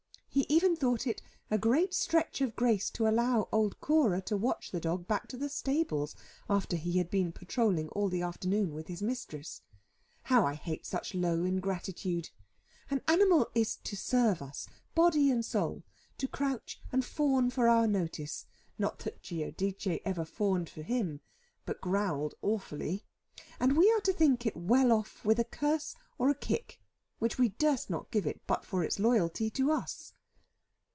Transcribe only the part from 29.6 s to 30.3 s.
us.